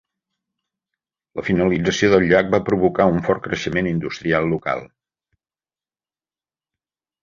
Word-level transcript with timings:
La 1.39 1.43
finalització 1.49 2.09
del 2.15 2.25
llac 2.33 2.51
va 2.57 2.61
provocar 2.71 3.07
un 3.13 3.23
fort 3.29 3.47
creixement 3.51 3.93
industrial 3.95 4.53
local. 4.57 4.85